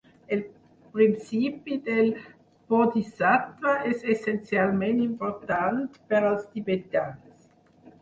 El 0.35 0.39
principi 0.95 1.77
del 1.89 2.09
bodhisattva 2.75 3.77
és 3.93 4.03
essencialment 4.17 5.07
important 5.09 5.89
per 6.01 6.27
als 6.35 6.53
tibetans. 6.57 7.51